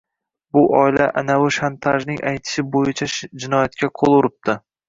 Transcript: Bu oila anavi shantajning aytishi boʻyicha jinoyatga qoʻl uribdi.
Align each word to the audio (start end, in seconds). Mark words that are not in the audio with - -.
Bu 0.55 0.63
oila 0.77 1.09
anavi 1.21 1.51
shantajning 1.59 2.19
aytishi 2.33 2.67
boʻyicha 2.77 3.11
jinoyatga 3.45 3.95
qoʻl 4.01 4.21
uribdi. 4.23 4.61